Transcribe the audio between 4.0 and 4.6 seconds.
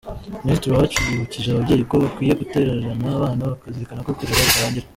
ko kurera